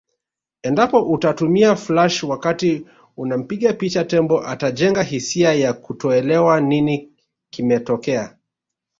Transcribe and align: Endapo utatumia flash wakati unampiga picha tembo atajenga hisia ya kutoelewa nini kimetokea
Endapo 0.63 1.01
utatumia 1.03 1.75
flash 1.75 2.23
wakati 2.23 2.85
unampiga 3.17 3.73
picha 3.73 4.03
tembo 4.03 4.47
atajenga 4.47 5.03
hisia 5.03 5.53
ya 5.53 5.73
kutoelewa 5.73 6.61
nini 6.61 7.11
kimetokea 7.49 8.37